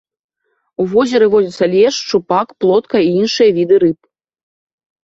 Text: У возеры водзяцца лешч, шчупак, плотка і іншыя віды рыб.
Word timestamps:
У 0.83 0.85
возеры 0.93 1.27
водзяцца 1.35 1.65
лешч, 1.75 1.99
шчупак, 2.03 2.47
плотка 2.65 2.97
і 3.07 3.13
іншыя 3.21 3.49
віды 3.61 3.75
рыб. 3.87 3.99